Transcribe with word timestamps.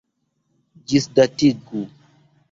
Ĝisdatigu! 0.93 1.83